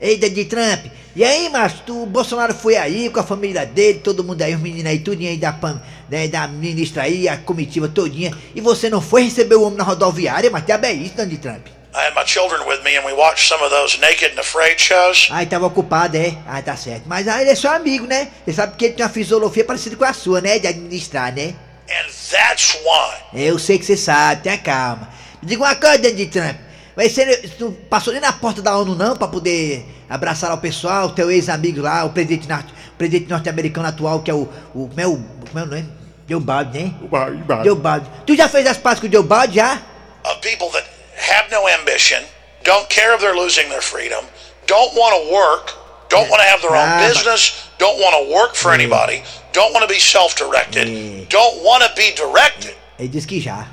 [0.00, 3.98] Ei, Donald Trump, e aí, macho, tu, o Bolsonaro foi aí com a família dele,
[3.98, 7.36] todo mundo aí, os meninos aí, tudinho aí da, pan, né, da ministra aí, a
[7.36, 11.16] comitiva todinha, e você não foi receber o homem na rodoviária, mas diabo é isso,
[11.16, 11.66] Donald Trump?
[11.92, 14.78] I had my children with me, and we watched some of those naked and afraid
[14.80, 15.26] shows.
[15.32, 16.36] Ah, ele tava ocupado, é?
[16.46, 17.04] Ah, tá certo.
[17.06, 18.28] Mas ah, ele é seu amigo, né?
[18.44, 20.60] Você sabe que ele tem uma fisiologia parecida com a sua, né?
[20.60, 21.54] De administrar, né?
[21.90, 25.08] And that's why Eu sei que você sabe, tenha calma.
[25.42, 26.67] Me diga uma coisa, Donald Trump.
[26.98, 31.06] Mas você não passou nem na porta da ONU não pra poder abraçar o pessoal,
[31.06, 34.48] o teu ex-amigo lá, o presidente, o presidente norte-americano atual, que é o.
[34.74, 35.16] o como é o.
[35.46, 35.88] Como é o nome?
[36.28, 36.94] Joe Biden, né?
[37.00, 37.64] O Biden.
[37.64, 38.12] Joe Biden.
[38.26, 39.80] Tu já fez as pazes com o Joe Biden já?
[40.24, 40.84] of people that
[41.14, 42.24] have no ambition,
[42.64, 44.24] don't care if they're losing their freedom,
[44.66, 45.74] don't want to work,
[46.08, 49.72] don't want to have their own Ah, business, don't want to work for anybody, don't
[49.72, 52.74] want to be self-directed, don't want to be directed.
[52.98, 53.68] Ele disse que já.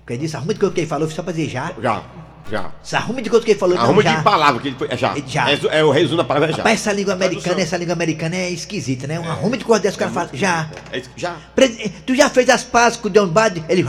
[0.00, 1.70] Porque ele disse, coisa que ele falou, só pra dizer já.
[1.82, 2.02] Já,
[2.50, 2.70] já.
[2.82, 4.88] Se arruma de coisa que ele falou, Arruma não, de palavra que ele foi.
[4.90, 5.14] É já.
[5.26, 5.50] Já.
[5.50, 6.58] É, é o resumo da palavra é já.
[6.58, 9.18] Rapaz, essa língua americana, essa língua americana é esquisita, né?
[9.20, 10.70] Um arrumo de coisa dessa, o cara fala, já.
[10.92, 11.36] É já.
[11.54, 13.64] Presi- Tu já fez as pazes com o John Biden?
[13.68, 13.82] Ele,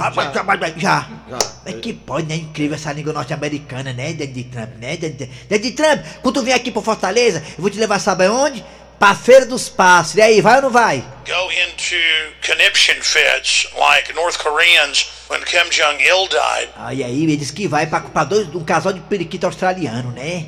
[0.77, 1.07] já.
[1.29, 1.37] já.
[1.65, 2.35] Mas que pode, né?
[2.35, 4.13] Incrível essa língua norte-americana, né?
[4.13, 4.97] Donald Trump, né?
[4.97, 8.63] Donald Donald Trump, quando tu vier aqui pra Fortaleza, eu vou te levar, sabe aonde?
[8.99, 10.15] Pra Feira dos Passos.
[10.15, 10.97] E aí, vai ou não vai?
[11.25, 11.95] Go into
[12.45, 16.69] conniption fits like North Koreans when Kim Jong Il died.
[16.75, 20.11] Ah, e aí, ele disse que vai pra, pra dois, um casal de periquito australiano,
[20.11, 20.47] né?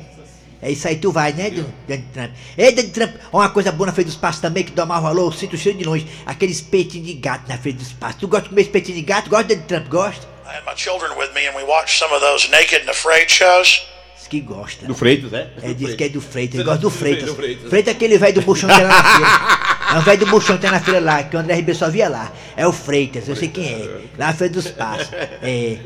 [0.60, 2.30] É isso aí, tu vai, né, Don- Donald Trump?
[2.56, 5.32] Ei, Donald Trump, uma coisa boa na Feira dos Passos também, que dá maior valor,
[5.32, 6.06] eu sinto o cheiro de longe.
[6.24, 8.20] Aqueles peitinhos de gato na Feira dos Passos.
[8.20, 9.28] Tu gosta de comer esse peitinho de gato?
[9.30, 9.88] Gosta, Donald Trump?
[9.88, 10.26] Gosta?
[10.46, 13.28] I had my children with me, and we watched some of those naked and afraid
[13.30, 13.82] shows.
[14.32, 14.86] Que gosta.
[14.86, 15.46] Do Freitas, é?
[15.62, 17.24] É, diz que é do Freitas, ele gosta do Freitas.
[17.24, 17.68] Freitas, do Freitas.
[17.68, 19.92] Freitas é aquele velho do buchão que tem lá na feira.
[19.92, 21.90] É um velho do buchão que tem na feira lá, que o André Ribeiro só
[21.90, 22.32] via lá.
[22.56, 23.84] É o Freitas, eu sei quem é.
[24.16, 25.10] Lá na Feira dos Passos.
[25.42, 25.76] É.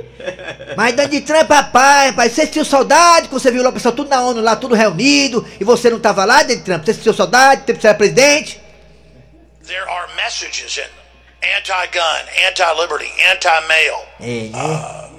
[0.77, 4.11] Mas Donald Trump, papai, pai, você sentiu saudade quando você viu lá o pessoal tudo
[4.11, 6.85] na ONU lá, tudo reunido, e você não tava lá, Donald Trump?
[6.85, 8.61] Você sentiu saudade, tempo que você era presidente?
[9.67, 11.07] There are messages in them
[11.59, 14.07] anti-gun, anti-liberty, anti-male.
[14.21, 15.11] É, né?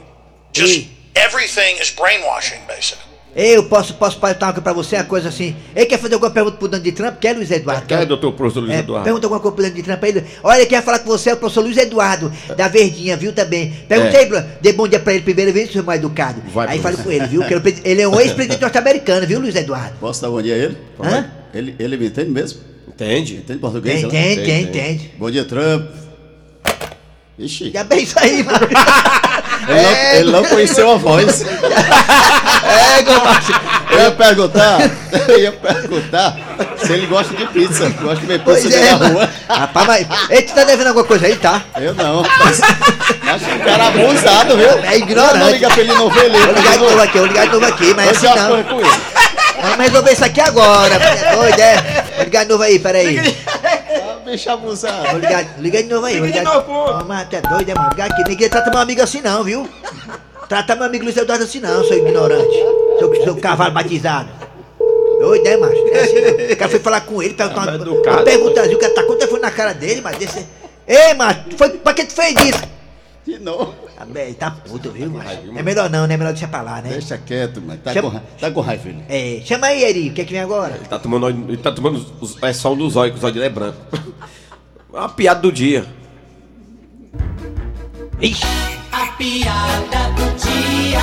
[0.54, 3.07] Just everything is brainwashing, basically.
[3.40, 5.56] Eu posso, posso perguntar uma coisa pra você, uma coisa assim.
[5.76, 7.20] Ele quer fazer alguma pergunta pro Donald Trump?
[7.20, 7.86] Quer, Luiz Eduardo?
[7.86, 9.04] Quer, doutor professor Luiz É, Eduardo?
[9.04, 10.24] pergunta alguma coisa pro Donald Trump pra ele.
[10.44, 13.72] Olha, quem vai falar com você é o professor Luiz Eduardo, da Verdinha, viu, também.
[13.88, 14.58] Pergunta É.
[14.60, 16.42] Dê bom dia pra ele primeiro, vê se seu mais educado.
[16.52, 17.44] Vai, aí fale com ele, viu?
[17.44, 19.94] Ele é ele é um ex-presidente norte-americano, viu, Luiz Eduardo?
[20.00, 20.78] Posso dar bom dia a ele?
[21.00, 21.30] Hã?
[21.54, 22.60] Ele, ele me entende mesmo?
[22.88, 23.36] Entende?
[23.36, 24.04] Entende português?
[24.04, 24.44] Entende, ela?
[24.44, 25.12] entende, entende.
[25.20, 25.92] Bom dia, Trump.
[27.38, 27.70] Ixi.
[27.72, 28.60] Já bem isso aí, mano.
[29.68, 31.44] Ele, não, ele não conheceu a voz.
[31.44, 33.54] É, Gomacho.
[33.92, 34.78] Eu ia perguntar,
[35.28, 36.36] eu ia perguntar
[36.78, 37.90] se ele gosta de pizza.
[38.02, 39.30] Gosta de Pois pizza é, na rua.
[39.48, 41.62] Rapaz, mas ele tá devendo alguma coisa aí, tá?
[41.78, 42.24] Eu não.
[42.44, 44.70] Mas, acho que o cara é abusado, viu?
[44.84, 45.38] É ignorante.
[45.38, 46.38] Não liga pra ele não ver ele.
[46.38, 48.58] Vou ligar de novo aqui, vou ligar de novo aqui, mas Vou assim não.
[48.58, 48.92] ele.
[49.62, 52.04] Vamos resolver isso aqui agora, é doido, é?
[52.16, 53.38] Vou ligar de novo aí, peraí.
[54.28, 55.10] Bicho abusado.
[55.10, 57.06] Vou ligar, liga de novo aí, vou ligar de novo.
[57.06, 57.90] Mas tu é doido, é, mano?
[57.92, 59.70] Ligar aqui, ninguém trata meu amigo assim não, viu?
[60.50, 62.58] Trata meu amigo Luiz Eduardo assim não, seu ignorante.
[63.00, 64.28] Seu, seu cavalo batizado.
[65.20, 65.88] Doido, é, macho?
[65.88, 66.54] É assim, não.
[66.54, 69.16] o cara foi falar com ele, perguntar uma, uma perguntazinha, o cara tá com o
[69.16, 70.46] telefone na cara dele, mas desse...
[70.86, 72.64] Ei, macho, foi, pra que tu fez isso?
[73.26, 73.87] De novo.
[74.00, 75.30] Ah, bem, tá puto, viu, macho?
[75.56, 76.14] É melhor não, né?
[76.14, 76.90] É melhor deixar pra lá, né?
[76.90, 77.80] Deixa quieto, mano.
[77.84, 79.02] Tá, Chama- com, ra- tá com raiva, filho.
[79.10, 80.76] É, chama aí, Eri, o que é que vem agora?
[80.76, 83.34] Ele tá tomando, ele tá tomando os, é só um dos olhos, que os olhos
[83.36, 83.78] dele é branco.
[84.94, 85.86] Uma piada do dia.
[88.92, 91.00] A piada do dia.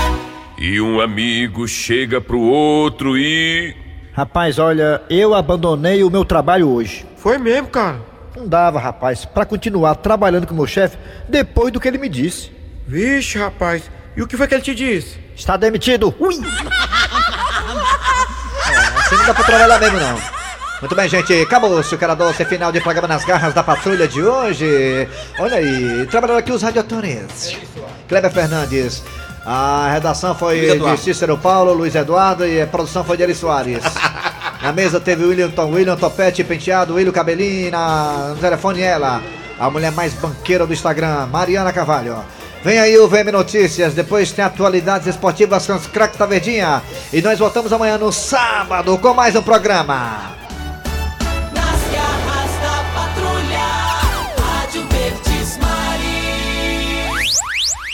[0.59, 3.75] E um amigo chega pro outro e.
[4.13, 7.05] Rapaz, olha, eu abandonei o meu trabalho hoje.
[7.17, 8.01] Foi mesmo, cara?
[8.37, 10.97] Não dava, rapaz, pra continuar trabalhando com o meu chefe
[11.29, 12.54] depois do que ele me disse.
[12.87, 13.83] Vixe, rapaz.
[14.17, 15.19] E o que foi que ele te disse?
[15.35, 16.15] Está demitido.
[16.19, 16.35] Ui!
[18.99, 20.19] Assim não dá pra trabalhar mesmo, não.
[20.81, 21.33] Muito bem, gente.
[21.41, 25.09] Acabou-se o cara doce final de programa nas garras da patrulha de hoje.
[25.39, 27.57] Olha aí, trabalhando aqui os radiotores.
[28.09, 29.03] Kleber Fernandes.
[29.47, 33.85] A redação foi de Cícero Paulo, Luiz Eduardo e a produção foi de Eri Soares.
[34.63, 39.21] Na mesa teve William, Tom, William Topete Penteado, William Cabelinho, na, no telefone ela,
[39.59, 42.25] a mulher mais banqueira do Instagram, Mariana Carvalho.
[42.65, 46.83] Vem aí o VM Notícias, depois tem atualidades esportivas com os craques da Verdinha.
[47.13, 50.44] E nós voltamos amanhã no sábado com mais um programa.